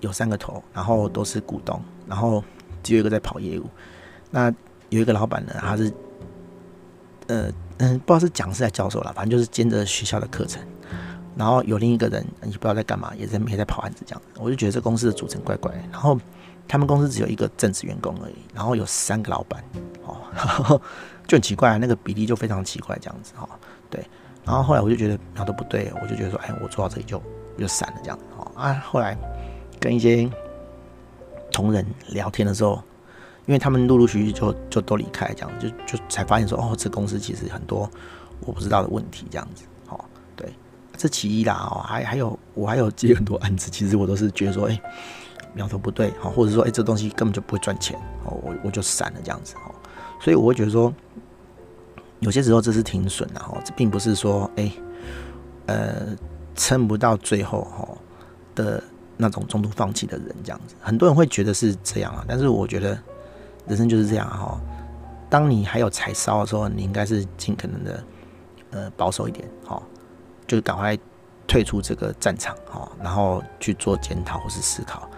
[0.00, 2.42] 有三个头，然后都是股东，然后
[2.82, 3.64] 只有一个在跑业务，
[4.30, 4.52] 那
[4.88, 5.92] 有一个老板呢，他是
[7.26, 10.62] 呃嗯，不知道是讲师还是教授啦，反正就是兼着学校的课程。
[11.36, 15.70] 然后有另一个人，你不知道在干嘛，也在没在跑案子这样，我就觉得这公司的组成怪怪。
[15.92, 16.18] 然后
[16.66, 19.62] 他们公司只有一个正职员工而已，然后有三个老板，
[20.06, 20.80] 哦，
[21.28, 23.46] 就很奇怪，那个比例就非常奇怪这样子哈。
[23.90, 24.02] 对，
[24.44, 27.22] 然后后来我就觉得哪都不对，我就觉得说，哎，我做到这里就
[27.58, 28.50] 就散了这样子哈。
[28.54, 29.14] 啊，后来
[29.78, 30.26] 跟一些
[31.52, 32.82] 同仁聊天的时候，
[33.46, 37.88] 因为他们陆陆续续就就都离开这样子，就就才发现说，哦，这公司其实很多
[38.40, 39.64] 我不知道的问题这样子。
[39.88, 40.04] 哦，
[40.34, 40.52] 对
[40.96, 44.80] 这其一啦哦，还还有我还有接很多案子，其实我都是觉得说，哎，
[45.54, 49.74] 苗头不对哈，或者说，哎，这东西根本就不会赚钱哦，我我就闪了这样子哦，
[50.20, 50.92] 所以我会觉得说，
[52.20, 54.72] 有些时候这是停损的哈，这并不是说，哎，
[55.66, 56.16] 呃，
[56.56, 57.88] 撑不到最后哈
[58.56, 58.82] 的
[59.16, 62.98] 那种中途放弃的人这样子，很多人会觉得是这样啊，但是我觉得
[63.66, 64.60] 人生就是这样哈，
[65.28, 68.04] 当你还有柴烧的时候，你应该是尽可能的
[68.70, 69.82] 呃保守一点哈。
[70.46, 70.96] 就赶快
[71.48, 75.10] 退出这个战场，哈，然后去做检讨或是思考，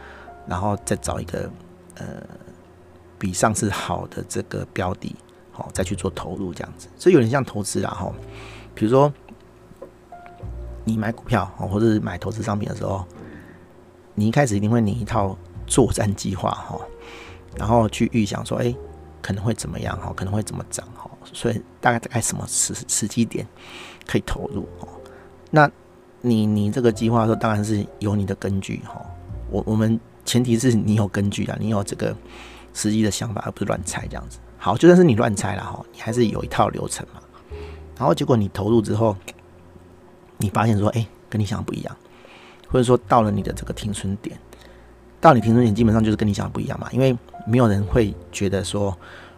[0.47, 1.51] 然后再找一个
[1.97, 2.07] 呃
[3.19, 5.15] 比上次好的这个标的，
[5.53, 8.11] 好再去做投入这样子，所以有点像投资啦，哈。
[8.75, 9.13] 比如说
[10.83, 13.05] 你买股票或者是买投资商品的时候，
[14.15, 16.81] 你一开始一定会拟一套作战计划，哈，
[17.57, 18.75] 然后去预想说，哎，
[19.23, 23.47] 可能会怎么样，哈，可能会怎么涨，哈，所以大概大概什么时时机点
[24.07, 24.89] 可以投入，哈。
[25.51, 25.71] 那
[26.21, 29.01] 你你这个计划说当然是有你的根据哈，
[29.51, 32.15] 我我们前提是你有根据啊，你有这个
[32.75, 34.39] 实际的想法，而不是乱猜这样子。
[34.59, 37.21] 好，就算是你乱猜了哈，你还是有一套流程嘛。
[37.97, 39.17] 然后结果你投入之后，
[40.37, 41.97] 你发现说，哎，跟你想的不一样，
[42.69, 44.39] 或者说到了你的这个停损点，
[45.21, 47.17] 到你停损点基本上就是跟你想的不一样嘛，因为
[47.49, 48.97] 没有人会觉得说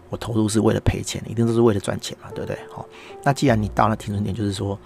[0.08, 2.58] 我投入是为了赔钱，一定都是为了赚钱嘛，对不对？
[2.70, 2.84] 好，
[3.22, 4.78] 那既然你到了停损点，就是说。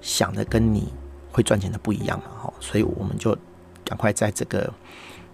[0.00, 0.92] 想的跟你
[1.32, 3.36] 会赚钱的不一样嘛，哈，所以我们就
[3.84, 4.72] 赶快在这个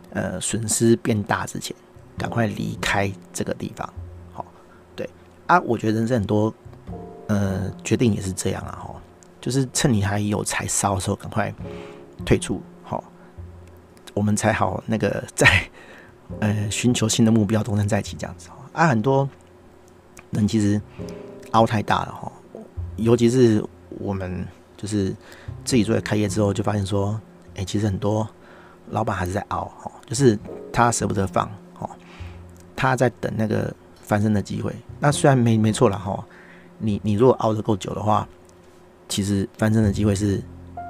[0.09, 1.77] 呃损失变大之前，
[2.17, 3.87] 赶快离开这个地方，
[4.33, 4.43] 好，
[4.97, 5.07] 对
[5.47, 6.53] 啊，我觉得人生很多
[7.27, 8.95] 呃决定也是这样啊，哈，
[9.39, 11.55] 就是趁你还有柴烧的时候，赶快
[12.25, 13.05] 退出，好，
[14.15, 15.47] 我们才好那个在
[16.41, 19.29] 呃寻求新的目标，东山再起这样子，啊，很多
[20.31, 20.81] 人其实
[21.53, 22.33] 凹太大了，哈，
[22.97, 23.65] 尤其是。
[24.01, 24.45] 我们
[24.77, 25.15] 就是
[25.65, 27.19] 自己做开业之后，就发现说，
[27.55, 28.29] 哎、其实很多
[28.91, 30.37] 老板还是在熬，哦，就是
[30.73, 31.89] 他舍不得放，哦，
[32.75, 34.75] 他在等那个翻身的机会。
[34.99, 36.25] 那虽然没没错了，哈，
[36.79, 38.27] 你你如果熬得够久的话，
[39.09, 40.43] 其实翻身的机会是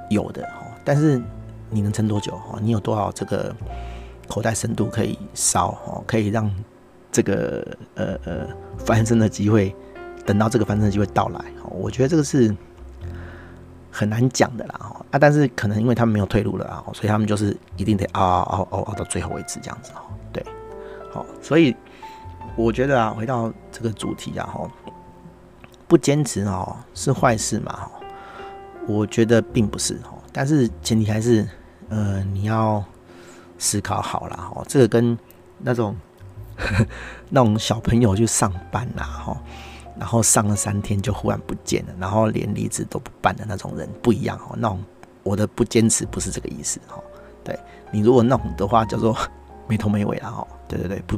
[0.08, 1.20] 有的，哦，但是
[1.68, 2.32] 你能撑多久？
[2.50, 3.54] 哦，你有多少这个
[4.28, 5.68] 口袋深度可以烧？
[5.86, 6.50] 哦，可以让
[7.10, 8.46] 这个呃呃
[8.78, 9.74] 翻身的机会
[10.26, 11.38] 等到这个翻身的机会到来？
[11.62, 12.54] 哦，我觉得这个是。
[13.96, 15.18] 很难讲的啦，哈啊！
[15.20, 20.02] 但是可能因为他们没有退路了啊，所以他们就是一定得熬熬熬熬到最后为止这样子哦。
[20.32, 20.44] 对，
[21.12, 21.76] 好，所以
[22.56, 24.68] 我觉得啊，回到这个主题啊，哈，
[25.86, 27.72] 不坚持哦是坏事嘛？
[27.72, 27.90] 哈，
[28.88, 31.48] 我觉得并不是哦，但是前提还是
[31.88, 32.84] 呃你要
[33.58, 34.62] 思考好了哈。
[34.68, 35.16] 这个跟
[35.58, 35.96] 那种
[37.30, 39.42] 那种小朋友去上班呐，哈。
[39.96, 44.56] 然后上了三天就忽然不见了，然后连离职都不办的那种人不一样哦。
[44.58, 44.82] 那种
[45.22, 47.00] 我的不坚持不是这个意思哈。
[47.44, 47.56] 对，
[47.92, 49.16] 你如果那种的话叫做
[49.68, 50.46] 没头没尾了哈。
[50.66, 51.16] 对对对，不，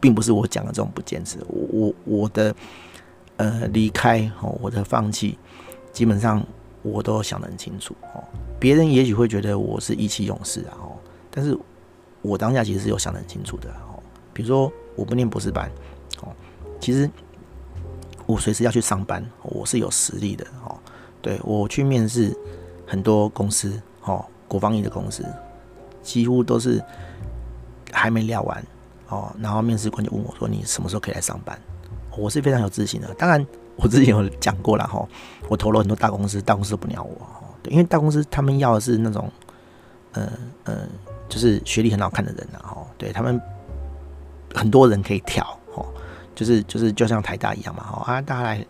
[0.00, 1.38] 并不是我讲的这种不坚持。
[1.48, 2.54] 我我我的
[3.38, 5.38] 呃离开哦，我的放弃，
[5.90, 6.44] 基本上
[6.82, 8.22] 我都想得很清楚哦。
[8.58, 10.92] 别人也许会觉得我是意气用事啊哦，
[11.30, 11.56] 但是
[12.22, 14.02] 我当下其实是有想得很清楚的哦。
[14.32, 15.70] 比如说我不念博士班
[16.22, 16.28] 哦，
[16.80, 17.10] 其实。
[18.26, 20.78] 我随时要去上班，我是有实力的哦。
[21.20, 22.32] 对，我去面试
[22.86, 25.26] 很多公司，哦，国防役的公司，
[26.00, 26.80] 几乎都是
[27.90, 28.64] 还没聊完
[29.08, 31.60] 哦，然后面试官就问我说：“你什么时候可以来上班？”
[32.16, 33.12] 我是非常有自信的。
[33.14, 35.04] 当然，我之前有讲过了哈，
[35.48, 37.16] 我投了很多大公司，大公司都不鸟我。
[37.64, 39.28] 对，因为大公司他们要的是那种，
[40.12, 40.30] 嗯、
[40.66, 40.88] 嗯、
[41.30, 43.40] 就是学历很好看的人然后，对他们
[44.54, 45.56] 很多人可以挑。
[46.32, 48.66] 就是就是就像台大一样嘛，哈啊，大家来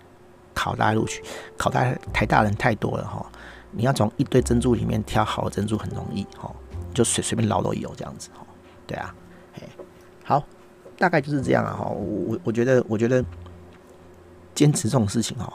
[0.53, 1.23] 考大家录取，
[1.57, 3.25] 考大台大人太多了哈，
[3.71, 6.51] 你要从一堆珍珠里面挑好的珍珠很容易，哦，
[6.93, 8.43] 就随随便捞都有这样子，哦，
[8.89, 9.15] 对啊，
[9.55, 9.63] 哎，
[10.25, 10.45] 好，
[10.99, 13.25] 大概就是这样啊，哈，我我我觉得我觉得
[14.53, 15.53] 坚持这种事情，哦，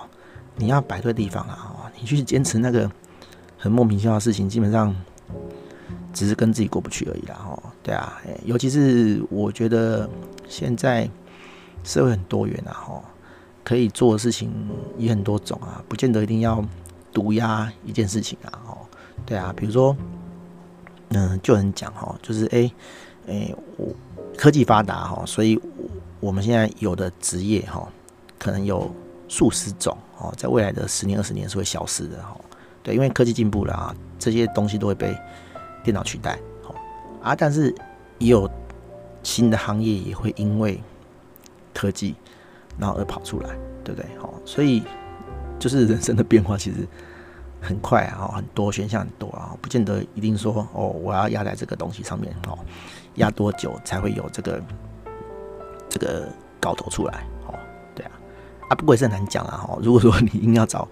[0.56, 2.90] 你要摆对地方啊，你去坚持那个
[3.58, 4.96] 很莫名其妙的事情，基本上
[6.16, 10.10] 只是跟自己过不去而已啦，哦，对啊，尤其是我觉得
[10.50, 11.08] 现在
[11.84, 13.04] 社会很多元啊，哈。
[13.64, 14.54] 可以做的事情
[14.96, 16.64] 也很多种啊，不见得一定要
[17.12, 18.62] 独压一件事情啊。
[18.68, 18.78] 哦，
[19.26, 19.98] 对啊，比如说，
[21.10, 22.72] 嗯，就很讲哈，就是哎，
[23.28, 23.88] 哎，我
[24.38, 25.60] 科技发达哈，所以
[26.20, 27.90] 我们现在有的职业哈，
[28.38, 28.94] 可能有
[29.28, 32.40] 数十种哦，在未来的十年、二十年是会消失的哈。
[32.84, 35.18] 对，因为科技进步了啊，这些东西都会被
[35.86, 36.38] 电脑取代。
[36.62, 36.76] 好
[37.24, 37.74] 啊，但是
[38.18, 38.50] 也有
[39.24, 40.84] 新的行业也会因为
[41.74, 42.16] 科技。
[42.78, 44.06] 然后而跑出来，对不对？
[44.20, 44.84] 好，所以
[45.58, 46.86] 就是人生的变化其实
[47.62, 52.60] 很快啊，很多选项很多啊，不见得一定说哦，我要压在这个东西上面哦，
[53.14, 54.62] 压多久才会有这个
[55.90, 56.28] 这个
[56.60, 57.26] 搞头出来？
[57.48, 57.58] 哦，
[57.96, 58.12] 对啊，
[58.68, 59.56] 啊，不过也是很难讲啊。
[59.66, 60.86] 哈，如果说你硬要找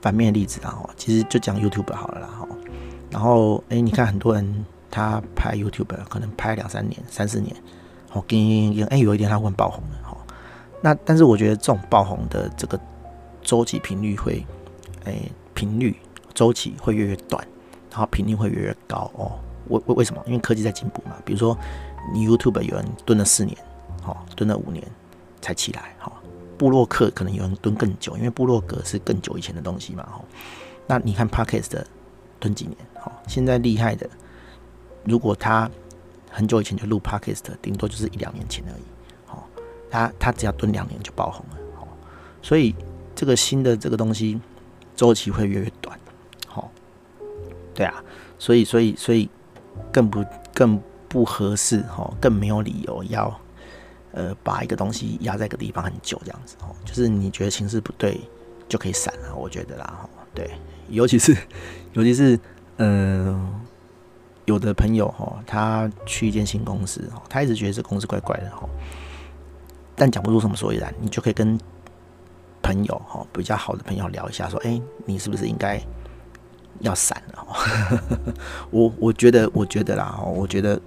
[0.00, 2.28] 反面的例子啊，哈，其实就讲 YouTube 好了啦。
[2.28, 2.46] 哈，
[3.14, 7.54] 然后哎，你看很多人他拍 YouTube 可能拍两三年、三四年，
[8.12, 10.16] 哦，跟跟哎，有一天他会爆红的。
[10.82, 12.78] 那但是我觉得这种爆红的这个
[13.40, 14.44] 周期频率会，
[15.04, 15.96] 诶、欸，频率
[16.34, 17.42] 周期会越越短，
[17.90, 19.38] 然后频率会越越高哦。
[19.68, 20.20] 为为为什么？
[20.26, 21.14] 因为科技在进步嘛。
[21.24, 21.56] 比如说
[22.12, 23.56] 你 YouTube 有人蹲了四年，
[24.04, 24.84] 哦，蹲了五年
[25.40, 26.18] 才起来，哈、哦。
[26.58, 30.20] 部落客可能有人蹲更久，因为布洛格是更久以前的东西嘛，哈、
[30.86, 31.86] 那你看 Podcast 的
[32.44, 32.76] 蹲几年，
[33.06, 34.06] 哦，现在厉害的，
[35.04, 35.70] 如果他
[36.30, 38.82] 很久以前就录 Podcast，顶多就是一两年前而已。
[39.90, 41.86] 他他只要蹲两年就爆红了，哦，
[42.42, 42.74] 所以
[43.14, 44.40] 这个新的这个东西
[44.96, 45.96] 周期会越来越短，
[46.48, 46.68] 好，
[47.72, 48.02] 对啊，
[48.36, 49.30] 所以所以所以
[49.92, 53.32] 更不更不合适，哈，更没有理由要
[54.10, 58.20] 呃把一个东西压在一个地方很久这样子，哦，就是你觉得形势不对
[58.68, 60.50] 就可以闪了，我觉得啦，哈，对，
[60.88, 61.36] 尤其是
[61.94, 62.38] 尤其是
[62.76, 63.60] 嗯、
[64.44, 68.68] 有的朋友哈，他去一间新公司，他一直觉得这公司怪怪的，哈。
[69.96, 71.56] 但讲不出什么所以然，你就可以跟
[72.60, 75.80] 朋友哈比较好的朋友聊一下，说：“哎，你是不是应该
[76.80, 77.46] 要闪了？”
[78.72, 80.80] 我我觉得，我觉得啦，我觉得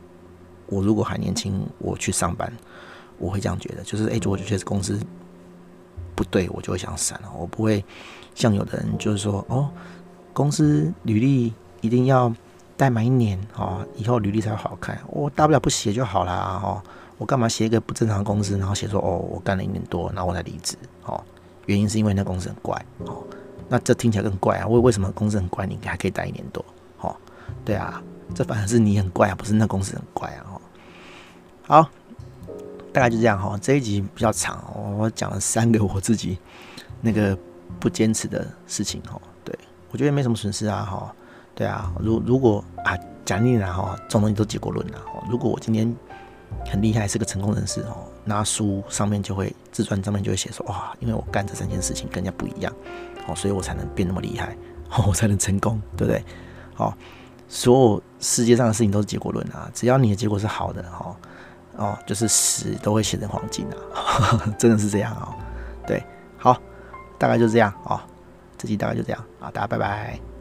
[0.66, 2.52] 我如果还年轻，我去上班，
[3.18, 5.00] 我会这样觉得，就是哎，我就觉得公司
[6.14, 7.32] 不对，我就会想闪了。
[7.34, 7.86] 我不会
[8.36, 9.70] 像有的人就是说：“哦，
[10.38, 12.32] 公司履历一定要
[12.78, 16.62] 待满一年哦，以后履历才会好看。”我大不了不写就好啦。
[16.64, 16.80] 哦。
[17.18, 21.20] 我干嘛写一个不正常的公司，然后写说哦，我干了一年多，然后我才离职，哦，
[21.66, 23.24] 原因是因为那公司很怪，哦，
[23.68, 26.64] 那这听起来更怪啊，为为什么公司很怪，你还可以待一年多，
[27.02, 27.16] 哦，
[27.66, 28.00] 对啊，
[28.36, 30.62] 这反而是你很怪啊，不是那公司很怪啊，哦，
[31.66, 31.90] 好，
[32.94, 34.64] 大概就这样哈，这一集比较长，
[35.00, 36.38] 我讲了三个我自己
[37.02, 37.36] 那个
[37.80, 39.20] 不坚持的事情，哈，
[39.92, 41.16] 我觉得没什么损失啊，哈，
[41.56, 45.96] 对啊，如如果啊，讲你然后这种东西都结果论了，如果我今天。
[46.66, 48.08] 很厉害，是个成功人士哦。
[48.24, 52.74] 那书上面就会自传上面就会写说哇，因为我干这三件事情跟人家不一样
[53.28, 54.56] 哦，所以我才能变那么厉害
[54.92, 56.24] 哦，我才能成功，对不对？
[56.78, 56.94] 哦，
[57.50, 61.16] 所有世界上的事情都是结果论啊，只要你的结果是好的哦，
[61.76, 65.36] 哦，就是屎都会写成黄金啊， 真的是这样哦。
[65.86, 66.02] 对，
[66.38, 66.58] 好，
[67.18, 68.00] 大概就这样哦，
[68.58, 70.37] 这集大概就这样啊，大家拜拜。